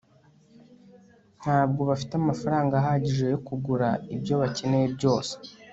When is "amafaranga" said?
2.21-2.73